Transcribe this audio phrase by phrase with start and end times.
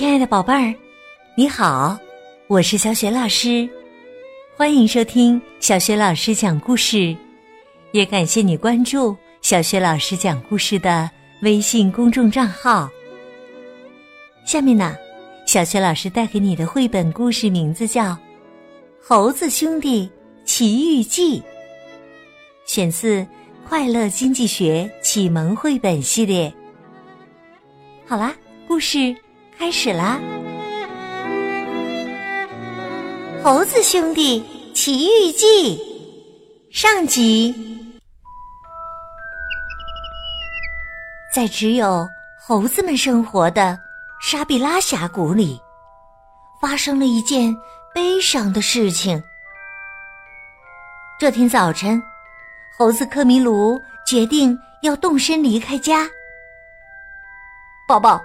[0.00, 0.74] 亲爱的宝贝儿，
[1.34, 1.94] 你好，
[2.46, 3.68] 我是小雪老师，
[4.56, 7.14] 欢迎收听小雪老师讲故事，
[7.92, 11.10] 也感谢你关注小雪老师讲故事的
[11.42, 12.88] 微信公众账号。
[14.46, 14.96] 下面呢，
[15.44, 18.04] 小雪老师带给你的绘本故事名字叫
[19.02, 20.10] 《猴子兄弟
[20.46, 21.40] 奇遇记》，
[22.64, 23.20] 选自
[23.68, 26.50] 《快乐经济学启蒙绘本系列》。
[28.08, 28.34] 好啦，
[28.66, 29.14] 故事。
[29.60, 30.18] 开始啦！
[33.44, 34.42] 《猴子兄弟
[34.74, 35.76] 奇遇记》
[36.74, 37.54] 上集，
[41.34, 42.08] 在只有
[42.40, 43.78] 猴子们生活的
[44.22, 45.60] 沙比拉峡谷里，
[46.58, 47.54] 发生了一件
[47.94, 49.22] 悲伤的事情。
[51.18, 52.02] 这天早晨，
[52.78, 56.08] 猴子科米卢决定要动身离开家。
[57.86, 58.18] 宝宝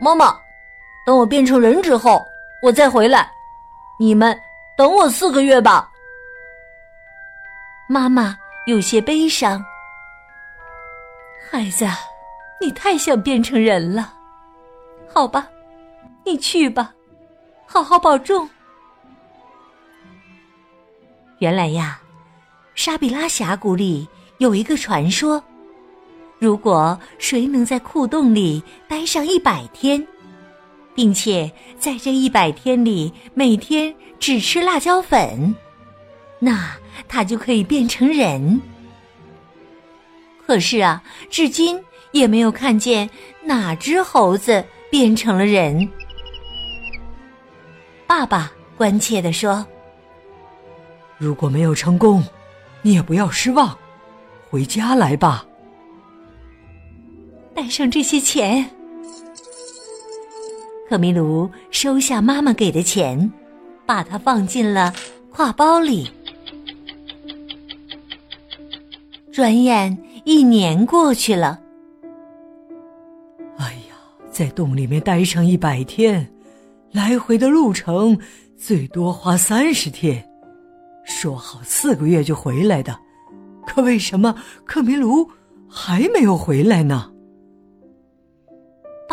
[0.00, 0.47] 妈妈。
[1.08, 2.22] 等我变成人之后，
[2.60, 3.32] 我再回来。
[3.98, 4.38] 你们
[4.76, 5.90] 等我四个月吧。
[7.88, 9.64] 妈妈有些悲伤。
[11.50, 11.86] 孩子，
[12.60, 14.12] 你太想变成人了。
[15.10, 15.48] 好吧，
[16.26, 16.92] 你去吧，
[17.64, 18.46] 好好保重。
[21.38, 21.98] 原来呀，
[22.74, 25.42] 沙比拉峡谷里有一个传说：
[26.38, 30.06] 如果谁能在库洞里待上一百天。
[30.98, 35.54] 并且在这一百天里，每天只吃辣椒粉，
[36.40, 36.74] 那
[37.06, 38.60] 他就可以变成人。
[40.44, 43.08] 可是啊，至今也没有看见
[43.44, 45.88] 哪只猴子变成了人。
[48.04, 49.64] 爸爸关切地说
[51.16, 52.24] ：“如果没有成功，
[52.82, 53.78] 你也不要失望，
[54.50, 55.46] 回家来吧，
[57.54, 58.68] 带上这些钱。”
[60.88, 63.30] 克米卢收下妈妈给的钱，
[63.84, 64.90] 把它放进了
[65.30, 66.10] 挎包里。
[69.30, 71.60] 转眼一年过去了。
[73.58, 73.94] 哎呀，
[74.30, 76.26] 在洞里面待上一百天，
[76.90, 78.18] 来回的路程
[78.56, 80.26] 最多花三十天。
[81.04, 82.98] 说好四个月就回来的，
[83.66, 84.34] 可为什么
[84.64, 85.28] 克米卢
[85.68, 87.12] 还没有回来呢？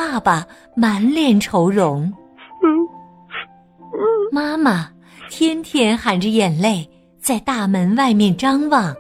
[0.08, 2.14] 爸爸满脸愁容，
[4.32, 4.88] 妈妈
[5.32, 6.88] 天天含着眼泪
[7.20, 8.96] 在大门外面张望。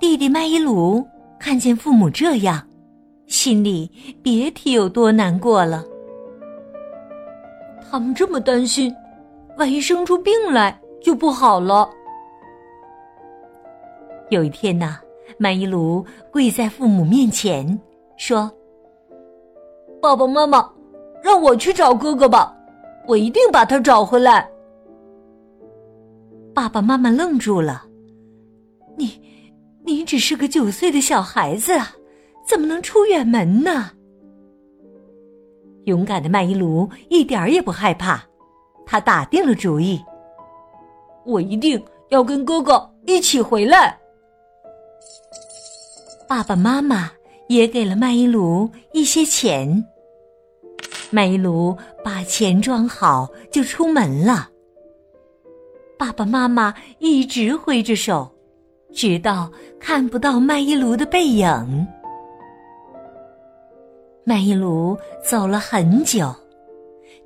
[0.00, 1.06] 弟弟麦伊鲁
[1.38, 2.60] 看见父母这样，
[3.28, 3.88] 心里
[4.24, 5.84] 别提有多难过了。
[7.88, 8.92] 他们这么担心，
[9.56, 11.88] 万一生出病来就不好了。
[14.30, 14.98] 有一天呐，
[15.38, 17.80] 麦伊鲁跪在父母面前。
[18.16, 18.50] 说
[20.00, 20.70] ：“爸爸妈妈，
[21.22, 22.56] 让我去找哥哥吧，
[23.06, 24.50] 我一定把他找回来。”
[26.54, 27.84] 爸爸妈妈愣住了。
[28.96, 29.20] 你，
[29.84, 31.94] 你只是个九岁的小孩子啊，
[32.46, 33.90] 怎么能出远门呢？
[35.84, 38.24] 勇敢的麦伊卢一点儿也不害怕，
[38.86, 40.02] 他打定了主意
[41.26, 43.98] ：“我一定要跟哥哥一起回来。”
[46.26, 47.12] 爸爸妈妈。
[47.48, 49.84] 也给了麦伊卢一些钱。
[51.10, 54.48] 麦伊卢把钱装好，就出门了。
[55.98, 58.30] 爸爸妈妈一直挥着手，
[58.92, 61.86] 直到看不到麦伊卢的背影。
[64.24, 66.34] 麦伊卢走了很久，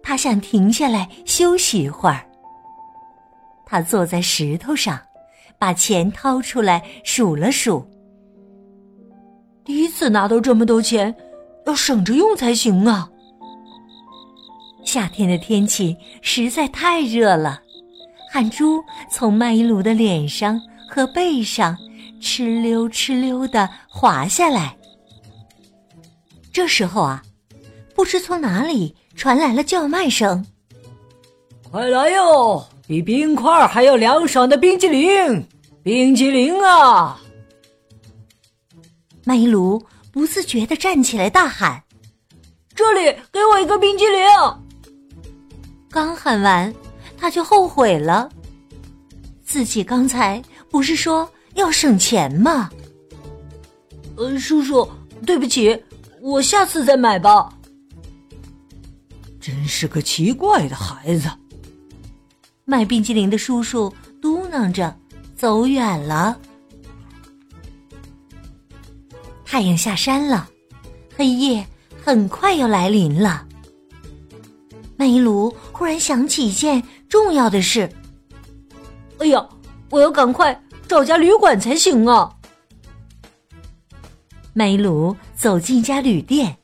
[0.03, 2.25] 他想停下来休息一会儿。
[3.65, 5.01] 他坐在石头上，
[5.59, 7.85] 把钱掏出来数了数。
[9.65, 11.15] 第一次拿到这么多钱，
[11.66, 13.09] 要省着用才行啊！
[14.84, 17.60] 夏天的天气实在太热了，
[18.32, 21.76] 汗珠从麦伊鲁的脸上和背上
[22.21, 24.76] 哧溜哧溜的滑下来。
[26.53, 27.22] 这时候啊，
[27.95, 30.45] 不知从哪里传来了叫卖声
[31.71, 35.47] ：“快来哟，比冰块还要凉爽的冰激凌！
[35.84, 37.21] 冰激凌啊！”
[39.25, 41.83] 麦伊鲁不自觉的站起来，大喊
[42.75, 44.27] ：“这里给我一个冰激凌！”
[45.91, 46.72] 刚喊完，
[47.19, 48.28] 他就后悔了，
[49.43, 52.71] 自己刚才不是说要省钱吗？
[54.17, 54.89] 呃，叔叔，
[55.27, 55.81] 对不起，
[56.21, 57.53] 我下次再买吧。
[59.41, 61.31] 真是个奇怪的孩子。
[62.65, 64.95] 卖冰激凌的叔叔嘟囔着，
[65.34, 66.39] 走远了。
[69.51, 70.49] 太阳下山了，
[71.17, 71.67] 黑夜
[72.01, 73.45] 很快要来临了。
[74.97, 77.91] 麦伊卢忽然想起一件重要的事
[79.19, 79.45] ：“哎呀，
[79.91, 80.57] 我要赶快
[80.87, 82.33] 找家旅馆才行啊！”
[84.55, 86.57] 麦卢走进一家旅店，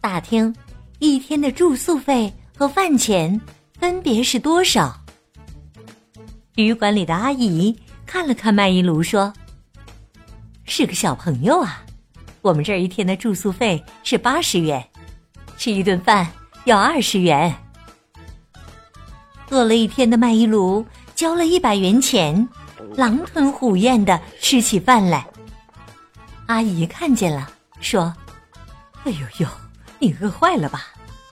[0.00, 0.54] 打听
[1.00, 3.40] 一天的住宿费和饭钱
[3.80, 4.96] 分别是多少。
[6.54, 7.76] 旅馆里的阿姨
[8.06, 9.32] 看了看麦伊卢，说
[10.64, 11.82] ：“是个小朋友啊。”
[12.42, 14.86] 我们这儿一天的住宿费是八十元，
[15.56, 16.26] 吃一顿饭
[16.64, 17.54] 要二十元。
[19.50, 20.84] 饿了一天的麦伊卢
[21.14, 22.46] 交了一百元钱，
[22.96, 25.26] 狼吞虎咽的吃起饭来。
[26.46, 27.48] 阿姨看见了，
[27.80, 28.14] 说
[29.04, 29.48] ：“哎呦呦，
[29.98, 30.88] 你饿坏了吧？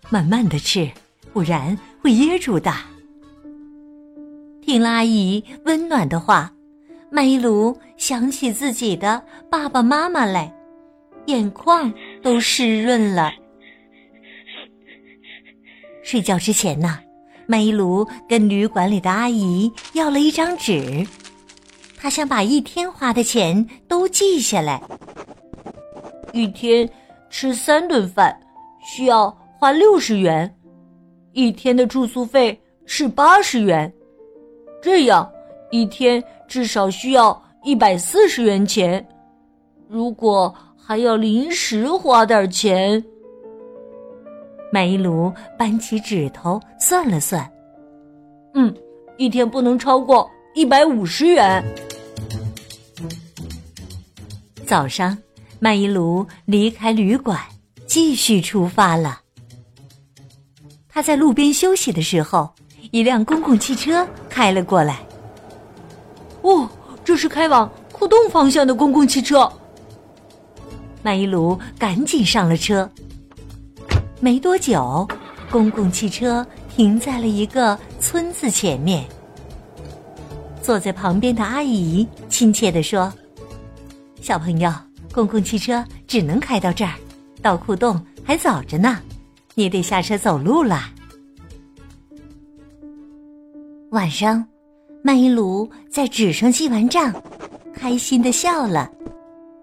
[0.08, 0.90] 慢慢的吃，
[1.34, 2.72] 不然会噎住的。”
[4.64, 6.50] 听了阿姨温暖的话，
[7.14, 10.50] 麦伊卢想起自己的爸爸妈妈来。
[11.26, 11.92] 眼眶
[12.22, 13.30] 都湿润了。
[16.02, 16.98] 睡觉之前呢，
[17.46, 21.06] 麦伊卢跟旅馆里的阿姨要了一张纸，
[21.98, 24.82] 他想把一天花的钱都记下来。
[26.32, 26.88] 一天
[27.28, 28.34] 吃三顿饭
[28.82, 30.52] 需要花六十元，
[31.32, 33.92] 一天的住宿费是八十元，
[34.82, 35.30] 这样
[35.72, 39.04] 一天至少需要一百四十元钱。
[39.88, 43.02] 如果还要临时花点钱。
[44.70, 47.50] 麦伊卢扳起指头算了算，
[48.54, 48.74] 嗯，
[49.16, 51.62] 一天不能超过一百五十元。
[54.66, 55.16] 早上，
[55.58, 57.38] 麦伊卢离开旅馆，
[57.86, 59.20] 继续出发了。
[60.86, 62.50] 他在路边休息的时候，
[62.90, 65.00] 一辆公共汽车开了过来。
[66.42, 66.68] 哦，
[67.04, 69.50] 这是开往库洞方向的公共汽车。
[71.02, 72.88] 麦伊鲁赶紧上了车。
[74.20, 75.08] 没多久，
[75.50, 79.04] 公共汽车停在了一个村子前面。
[80.62, 83.12] 坐在旁边的阿姨亲切地说
[84.22, 84.72] ：“小朋友，
[85.12, 86.94] 公共汽车只能开到这儿，
[87.42, 89.00] 到库洞还早着呢，
[89.56, 90.90] 你得下车走路了。”
[93.90, 94.46] 晚上，
[95.04, 97.12] 麦伊卢在纸上记完账，
[97.74, 98.88] 开心的笑了。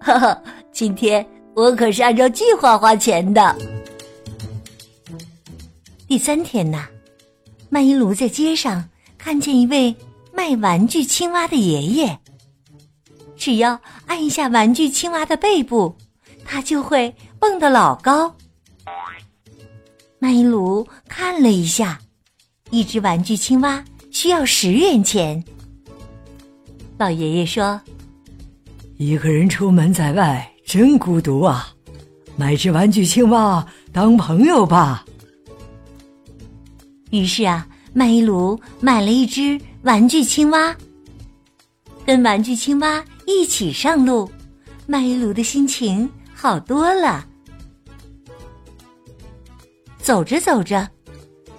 [0.01, 1.25] 哈哈，今天
[1.55, 3.55] 我可是按照计划花钱的。
[6.09, 6.85] 第三天呢，
[7.69, 8.83] 麦伊卢在街上
[9.17, 9.95] 看见一位
[10.33, 12.19] 卖玩具青蛙的爷爷。
[13.37, 15.95] 只要按一下玩具青蛙的背部，
[16.43, 18.35] 它就会蹦得老高。
[20.19, 21.97] 麦伊卢看了一下，
[22.71, 23.81] 一只玩具青蛙
[24.19, 25.41] 需要十元钱。
[26.97, 27.79] 老爷爷说。
[28.97, 31.69] 一个人出门在外真孤独啊，
[32.35, 35.05] 买只玩具青蛙当朋友吧。
[37.11, 40.75] 于是啊，麦伊卢买了一只玩具青蛙，
[42.05, 44.29] 跟玩具青蛙一起上路，
[44.85, 47.25] 麦伊卢的心情好多了。
[50.01, 50.85] 走着走着，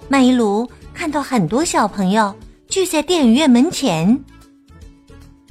[0.07, 2.31] 麦伊卢看到很多小朋友
[2.71, 4.17] 聚在电影院门前。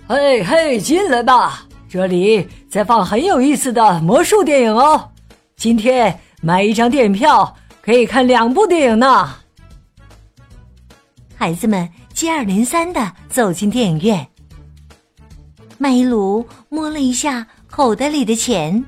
[0.08, 1.68] 嘿嘿，进来吧。
[1.86, 5.12] 这里在放很有意思的魔术电影哦，
[5.54, 9.36] 今天买一张电影票可以看两部电影呢。
[11.36, 14.26] 孩子们接二连三的走进电影院，
[15.76, 18.82] 麦伊卢摸了一下口袋里的钱，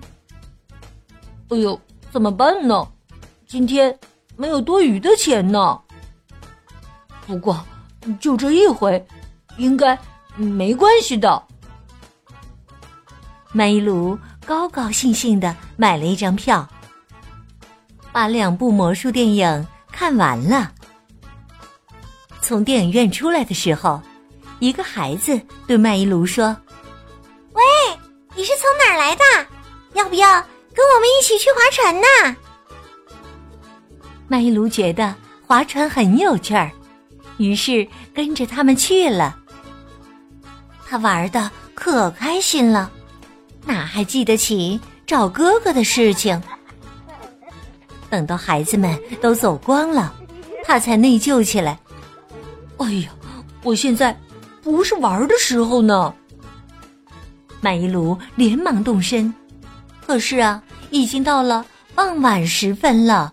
[1.51, 1.79] 哎呦，
[2.11, 2.89] 怎么办呢？
[3.47, 3.95] 今天
[4.39, 5.79] 没有多余的钱呢。
[7.27, 7.63] 不过
[8.21, 9.05] 就这一回，
[9.57, 9.99] 应该
[10.37, 11.43] 没关系的。
[13.53, 16.67] 麦伊卢高高兴兴的买了一张票，
[18.11, 20.73] 把两部魔术电影看完了。
[22.41, 24.01] 从电影院出来的时候，
[24.59, 26.57] 一个孩子对麦伊卢说
[27.55, 27.63] ：“喂，
[28.35, 29.23] 你是从哪儿来的？
[29.95, 30.33] 要不要
[30.75, 32.37] 跟我们一起去划船呢？”
[34.27, 35.15] 麦伊卢觉得
[35.47, 36.73] 划船很有趣儿，
[37.39, 39.37] 于是跟着他们去了。
[40.87, 42.91] 他玩的可开心了。
[43.65, 46.41] 哪还记得起找哥哥的事情？
[48.11, 50.15] 等到孩子们都走光了，
[50.65, 51.79] 他才内疚起来。
[52.79, 53.11] 哎呀，
[53.63, 54.19] 我现在
[54.63, 56.13] 不是玩的时候呢！
[57.61, 59.33] 麦伊卢连忙动身，
[60.05, 63.33] 可是啊，已经到了傍晚时分了。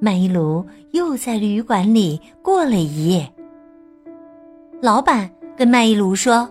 [0.00, 0.64] 麦伊卢
[0.96, 3.30] 又在旅馆里过了一夜。
[4.80, 6.48] 老板跟麦伊卢说。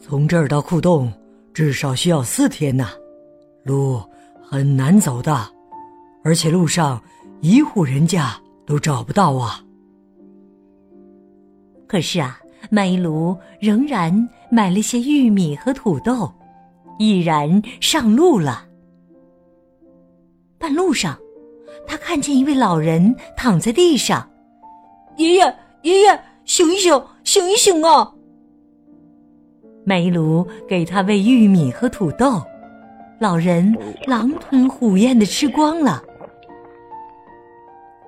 [0.00, 1.12] 从这儿到库洞，
[1.52, 2.90] 至少需要四天呐。
[3.64, 4.00] 路
[4.40, 5.36] 很难走的，
[6.22, 7.02] 而且路上
[7.40, 9.60] 一户人家都找不到啊。”
[11.88, 12.38] 可是啊，
[12.70, 16.32] 麦一卢仍然买了些玉米和土豆，
[17.00, 18.64] 毅然上路了。
[20.56, 21.18] 半路上，
[21.86, 24.28] 他看见一位老人躺在地上
[25.16, 28.12] ，“爷爷，爷爷，醒一醒，醒一醒啊！”
[29.84, 32.42] 麦一卢给他喂玉米和土豆，
[33.20, 33.76] 老人
[34.06, 36.02] 狼吞虎咽的吃光了。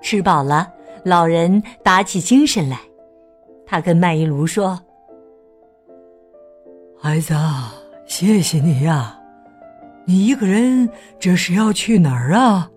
[0.01, 0.67] 吃饱了，
[1.05, 2.77] 老人打起精神来。
[3.65, 4.79] 他跟麦一卢说
[6.99, 7.33] ：“孩子，
[8.05, 9.17] 谢谢你呀，
[10.05, 12.69] 你一个人这是要去哪儿啊？”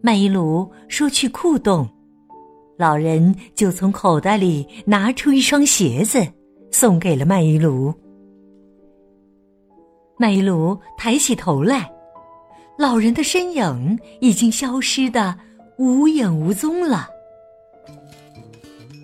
[0.00, 1.88] 麦一卢说：“去库洞。”
[2.78, 6.24] 老人就从口袋里拿出一双鞋子，
[6.70, 7.92] 送给了麦一卢。
[10.16, 11.90] 麦一卢抬起头来，
[12.78, 15.36] 老人的身影已经消失的
[15.76, 17.08] 无影无踪了。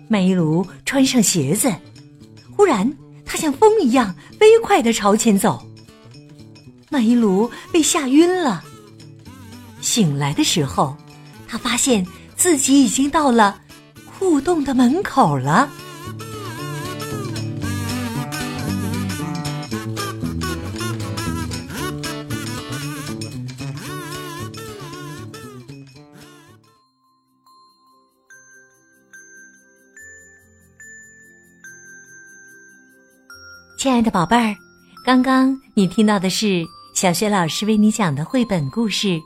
[0.07, 1.69] 麦一卢穿上鞋子，
[2.55, 2.89] 忽然
[3.25, 5.61] 他像风一样飞快的朝前走。
[6.89, 8.63] 麦一卢被吓晕了。
[9.85, 10.97] 醒来的时候，
[11.47, 13.61] 他发现自己已经到了
[14.17, 15.69] 库洞的门口了。
[33.77, 34.55] 亲爱的宝贝儿，
[35.05, 36.65] 刚刚你听到的是
[36.95, 39.09] 小学老师为你讲的绘本故事《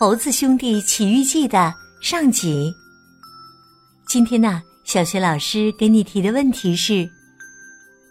[0.00, 2.72] 猴子兄弟奇遇记》的上集。
[4.06, 7.10] 今天呢，小学老师给你提的问题是：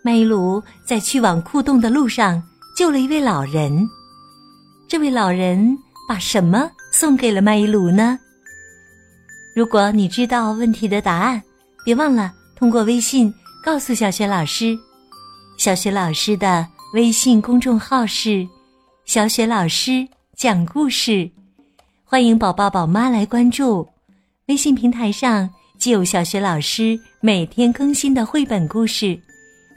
[0.04, 2.44] 麦一卢在去往库洞的路上
[2.76, 3.88] 救了一位老人，
[4.90, 5.78] 这位老人
[6.10, 8.20] 把什么送给了麦一卢呢？
[9.56, 11.42] 如果你知道问题的答案，
[11.86, 14.78] 别忘了通过微信告诉小学老师。
[15.58, 18.46] 小雪老师的微信公众号是
[19.08, 21.32] “小雪老师讲故事”，
[22.10, 23.86] 欢迎宝宝宝妈来关注。
[24.46, 29.20] 微信平台上既有小学老师每天更新的绘本故事，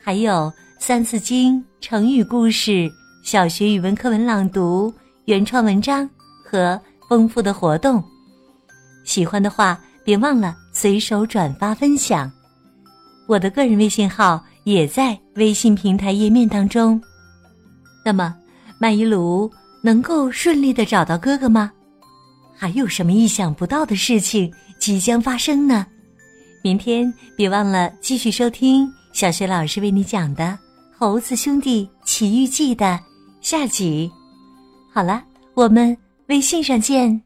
[0.00, 0.32] 还有
[0.78, 2.88] 《三字经》成语故事、
[3.24, 4.94] 小学语文课文朗读、
[5.24, 6.08] 原创文章
[6.44, 8.00] 和丰富的活动。
[9.04, 12.30] 喜欢的话，别忘了随手转发分享。
[13.26, 14.40] 我的个人微信号。
[14.64, 17.00] 也在微信平台页面当中。
[18.04, 18.36] 那么，
[18.78, 19.50] 麦一卢
[19.82, 21.72] 能够顺利的找到哥哥吗？
[22.60, 25.86] 还有什么意想不到的事情即将发生呢？
[26.62, 30.44] 明天别忘了继续收听小学老师为你讲的
[30.94, 33.00] 《猴子兄弟奇遇记》的
[33.40, 34.12] 下集。
[34.92, 35.24] 好了，
[35.54, 37.22] 我们微信上见。